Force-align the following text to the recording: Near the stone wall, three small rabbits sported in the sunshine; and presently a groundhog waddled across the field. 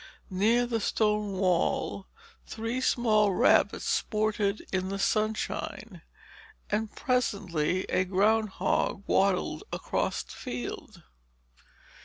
Near 0.31 0.65
the 0.65 0.79
stone 0.79 1.33
wall, 1.33 2.07
three 2.47 2.81
small 2.81 3.33
rabbits 3.33 3.85
sported 3.85 4.65
in 4.73 4.89
the 4.89 4.97
sunshine; 4.97 6.01
and 6.71 6.89
presently 6.95 7.83
a 7.83 8.03
groundhog 8.03 9.03
waddled 9.05 9.63
across 9.71 10.23
the 10.23 10.31
field. 10.31 11.03